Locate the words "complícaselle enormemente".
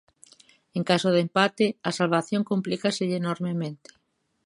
2.51-3.89